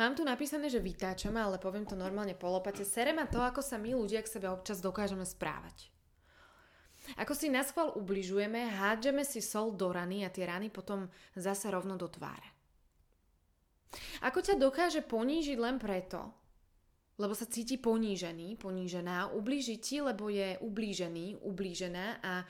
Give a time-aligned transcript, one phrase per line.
[0.00, 2.82] Mám tu napísané, že vytáčame, ale poviem to normálne po lopate.
[2.82, 5.92] Sere ma to, ako sa my ľudia k sebe občas dokážeme správať.
[7.20, 11.68] Ako si na schvál ubližujeme, hádžeme si sol do rany a tie rany potom zase
[11.68, 12.48] rovno do tváre.
[14.24, 16.32] Ako ťa dokáže ponížiť len preto,
[17.20, 22.42] lebo sa cíti ponížený, ponížená, ublíži ti, lebo je ublížený, ublížená a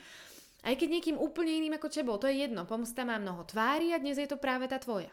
[0.64, 4.00] aj keď niekým úplne iným ako tebou, to je jedno, pomsta má mnoho tvári a
[4.00, 5.12] dnes je to práve tá tvoja.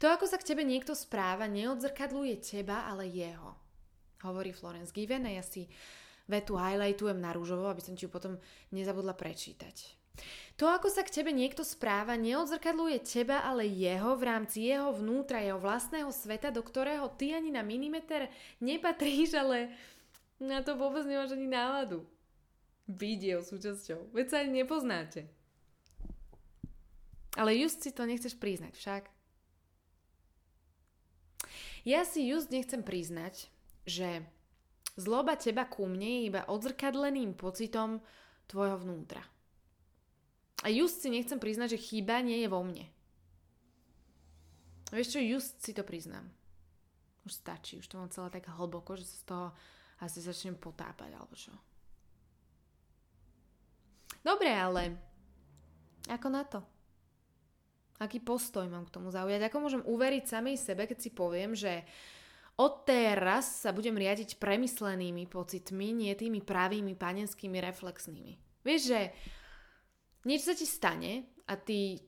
[0.00, 3.54] To, ako sa k tebe niekto správa, neodzrkadluje teba, ale jeho.
[4.24, 5.70] Hovorí Florence Given a ja si
[6.28, 8.36] vetu highlightujem na rúžovo, aby som ti ju potom
[8.74, 9.98] nezabudla prečítať.
[10.58, 15.38] To, ako sa k tebe niekto správa, neodzrkadluje teba, ale jeho v rámci jeho vnútra,
[15.38, 18.26] jeho vlastného sveta, do ktorého ty ani na milimeter
[18.58, 19.70] nepatríš, ale
[20.42, 22.02] na to vôbec nemáš ani náladu.
[22.90, 24.10] Byť jeho súčasťou.
[24.10, 25.30] Veď sa ani nepoznáte.
[27.38, 29.17] Ale just si to nechceš priznať však.
[31.86, 33.50] Ja si just nechcem priznať,
[33.86, 34.24] že
[34.98, 38.02] zloba teba ku mne je iba odzrkadleným pocitom
[38.50, 39.22] tvojho vnútra.
[40.66, 42.86] A just si nechcem priznať, že chyba nie je vo mne.
[44.90, 46.26] Vieš čo, just si to priznám.
[47.22, 49.46] Už stačí, už to mám celé tak hlboko, že sa z toho
[50.00, 51.52] asi začnem potápať, alebo čo.
[54.24, 54.96] Dobre, ale
[56.08, 56.77] ako na to?
[57.98, 59.50] Aký postoj mám k tomu zaujať?
[59.50, 61.82] Ako môžem uveriť samej sebe, keď si poviem, že
[62.58, 68.62] odteraz sa budem riadiť premyslenými pocitmi, nie tými pravými panenskými reflexnými.
[68.62, 69.00] Vieš, že
[70.26, 71.98] niečo sa ti stane a ty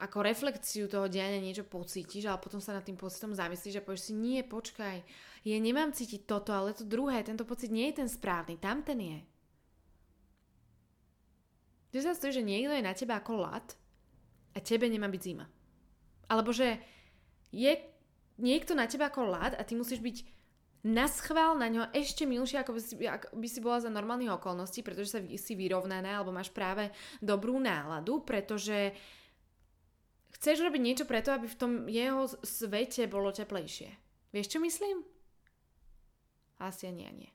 [0.00, 4.08] ako reflekciu toho diania niečo pocítiš, ale potom sa nad tým pocitom zamyslíš a povieš
[4.08, 5.04] si, nie, počkaj,
[5.44, 8.96] ja nemám cítiť toto, ale to druhé, tento pocit nie je ten správny, tam ten
[8.96, 9.20] je.
[11.92, 13.76] Ty sa stojí, že niekto je na teba ako lat
[14.54, 15.46] a tebe nemá byť zima.
[16.30, 16.78] Alebo že
[17.50, 17.72] je
[18.38, 20.16] niekto na teba ako lat a ty musíš byť
[20.80, 24.80] naschvál na ňo ešte milšie, ako by si, ako by si bola za normálnych okolností,
[24.80, 26.88] pretože sa si vyrovnaná alebo máš práve
[27.20, 28.96] dobrú náladu, pretože
[30.40, 33.92] chceš robiť niečo preto, aby v tom jeho svete bolo teplejšie.
[34.32, 35.04] Vieš, čo myslím?
[36.60, 37.30] Asi ani ja nie.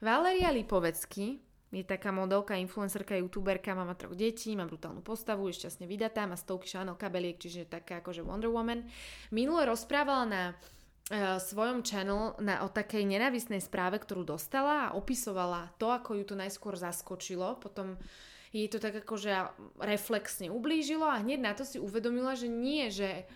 [0.00, 1.40] Valeria Lipovecky
[1.74, 6.38] je taká modelka, influencerka, youtuberka, má troch detí, má brutálnu postavu, je šťastne vydatá, má
[6.38, 8.86] stovky Chanel kabeliek, čiže taká akože Wonder Woman.
[9.34, 15.74] Minule rozprávala na uh, svojom channel na, o takej nenávisnej správe, ktorú dostala a opisovala
[15.74, 17.98] to, ako ju to najskôr zaskočilo, potom
[18.54, 23.26] jej to tak akože reflexne ublížilo a hneď na to si uvedomila, že nie, že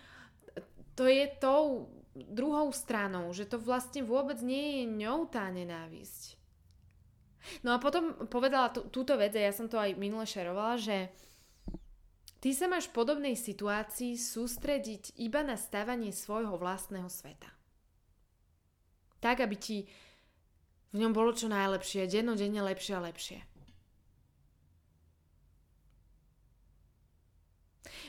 [0.95, 6.40] to je tou druhou stranou, že to vlastne vôbec nie je ňou tá nenávisť
[7.65, 11.09] No a potom povedala t- túto vec, a ja som to aj minule šerovala, že
[12.41, 17.49] ty sa máš v podobnej situácii sústrediť iba na stavanie svojho vlastného sveta.
[19.21, 19.79] Tak, aby ti
[20.91, 23.39] v ňom bolo čo najlepšie, dennodenne lepšie a lepšie.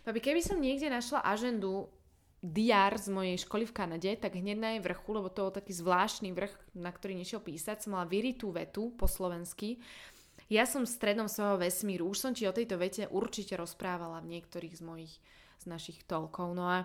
[0.02, 1.86] Babi, keby som niekde našla ažendu
[2.42, 5.78] diar z mojej školy v Kanade, tak hneď na jej vrchu, lebo to bol taký
[5.78, 9.78] zvláštny vrch, na ktorý nešiel písať, som mala vyritú vetu po slovensky.
[10.50, 12.10] Ja som stredom svojho vesmíru.
[12.10, 15.14] Už som ti o tejto vete určite rozprávala v niektorých z mojich,
[15.62, 16.58] z našich tolkov.
[16.58, 16.78] No a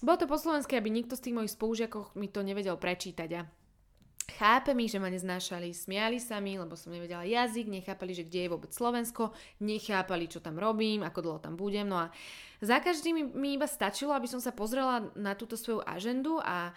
[0.00, 3.42] bolo to po slovensky, aby nikto z tých mojich spolužiakov mi to nevedel prečítať a
[4.36, 8.46] Chápem ich, že ma neznášali, smiali sa mi, lebo som nevedela jazyk, nechápali, že kde
[8.46, 11.88] je vôbec Slovensko, nechápali, čo tam robím, ako dlho tam budem.
[11.88, 12.12] No a
[12.62, 16.70] za každým mi, mi iba stačilo, aby som sa pozrela na túto svoju agendu a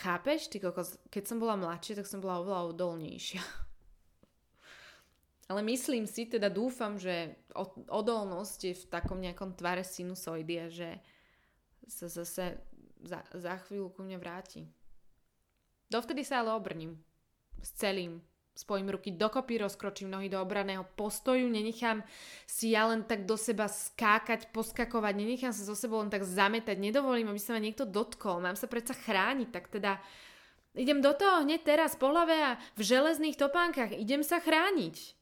[0.00, 3.42] chápeš, ty kokos, keď som bola mladšia, tak som bola oveľa odolnejšia.
[5.50, 7.36] Ale myslím si, teda dúfam, že
[7.90, 10.90] odolnosť je v takom nejakom tvare sinusoidy a že
[11.84, 12.56] sa zase
[13.04, 14.64] za, za chvíľu ku mne vráti.
[15.94, 16.98] Dovtedy sa ale obrním.
[17.62, 18.18] S celým.
[18.54, 22.02] Spojím ruky dokopy, rozkročím nohy do obraného postoju, nenechám
[22.46, 26.78] si ja len tak do seba skákať, poskakovať, nenechám sa so sebou len tak zametať,
[26.78, 29.98] nedovolím, aby sa ma niekto dotkol, mám sa predsa chrániť, tak teda
[30.78, 35.18] idem do toho hneď teraz po hlave a v železných topánkach idem sa chrániť.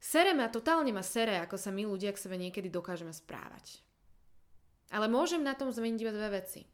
[0.00, 3.84] Sere ma, totálne ma sere, ako sa my ľudia k sebe niekedy dokážeme správať.
[4.88, 6.73] Ale môžem na tom zmeniť iba dve veci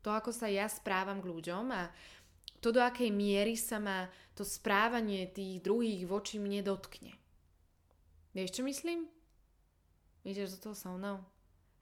[0.00, 1.92] to, ako sa ja správam k ľuďom a
[2.60, 7.16] to, do akej miery sa ma to správanie tých druhých voči mne dotkne.
[8.36, 9.08] Vieš, čo myslím?
[10.24, 11.24] Ideš do toho so mnou?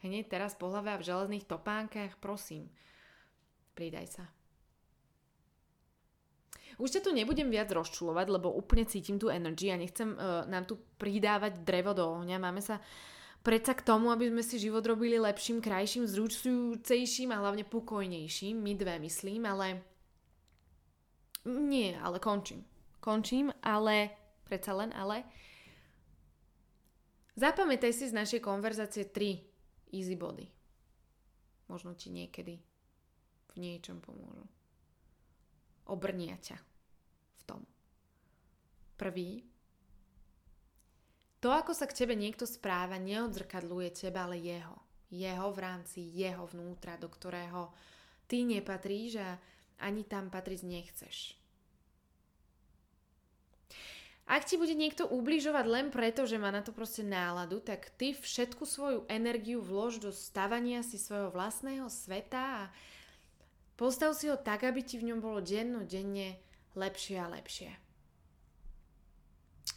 [0.07, 2.71] Hneď teraz po hlave a v železných topánkach, prosím,
[3.75, 4.25] pridaj sa.
[6.79, 10.71] Už ťa tu nebudem viac rozčulovať, lebo úplne cítim tú energy a nechcem uh, nám
[10.71, 12.39] tu pridávať drevo do ohňa.
[12.39, 12.79] Máme sa
[13.43, 18.57] predsa k tomu, aby sme si život robili lepším, krajším, zručujúcejším a hlavne pokojnejším.
[18.59, 19.83] My dve myslím, ale...
[21.49, 22.65] Nie, ale končím.
[23.01, 24.13] Končím, ale...
[24.45, 25.25] Predsa len, ale...
[27.39, 29.39] Zapamätaj si z našej konverzácie tri
[29.95, 30.51] easy body.
[31.71, 32.59] Možno ti niekedy
[33.49, 34.43] v niečom pomôžu
[35.89, 36.59] obrnia ťa
[37.39, 37.61] v tom.
[38.99, 39.47] Prvý.
[41.39, 44.75] To, ako sa k tebe niekto správa, neodzrkadluje teba, ale jeho.
[45.09, 47.73] Jeho v rámci jeho vnútra, do ktorého
[48.27, 49.39] ty nepatríš a
[49.79, 51.17] ani tam patriť nechceš.
[54.29, 58.13] Ak ti bude niekto ubližovať len preto, že má na to proste náladu, tak ty
[58.13, 62.71] všetku svoju energiu vlož do stavania si svojho vlastného sveta a
[63.79, 66.35] Postav si ho tak, aby ti v ňom bolo denne
[66.75, 67.71] lepšie a lepšie.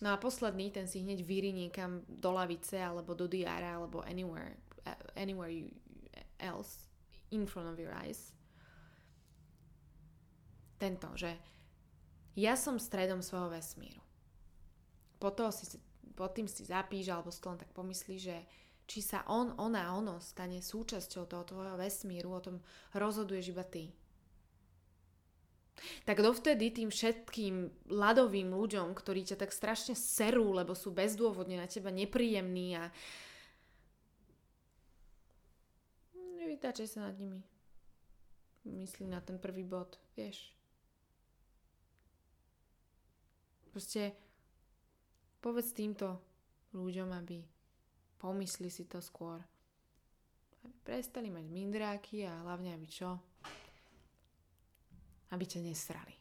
[0.02, 4.58] No a posledný, ten si hneď vyri niekam do lavice, alebo do diára, alebo anywhere,
[5.14, 5.70] anywhere you,
[6.42, 6.90] else
[7.30, 8.34] in front of your eyes.
[10.82, 11.38] Tento, že
[12.34, 14.02] ja som stredom svojho vesmíru.
[15.22, 15.78] Po, to si,
[16.18, 18.42] po tým si zapíš, alebo si to len tak pomyslí, že
[18.90, 22.58] či sa on, ona, ono stane súčasťou toho tvojho vesmíru, o tom
[22.98, 23.94] rozhoduješ iba ty.
[26.06, 31.68] Tak dovtedy tým všetkým ľadovým ľuďom, ktorí ťa tak strašne serú, lebo sú bezdôvodne na
[31.70, 32.90] teba nepríjemní a
[36.42, 37.42] nevytáčaj sa nad nimi.
[38.62, 40.54] Myslí na ten prvý bod, vieš.
[43.74, 44.14] Proste
[45.42, 46.22] povedz týmto
[46.76, 47.42] ľuďom, aby
[48.22, 49.42] Pomysli si to skôr.
[50.62, 53.18] Aby prestali mať mindráky a hlavne aby čo?
[55.32, 56.21] Aby ťa nesrali.